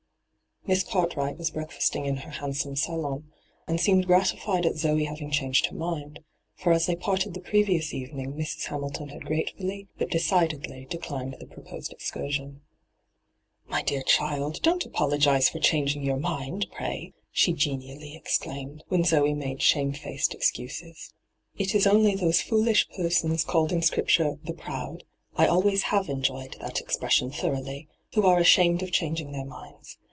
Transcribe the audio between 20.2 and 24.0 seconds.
excuses.' It is only those foolish persons caUed in